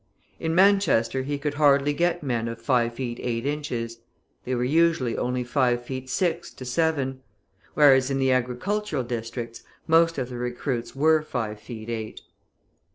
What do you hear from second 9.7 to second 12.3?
most of the recruits were five feet eight.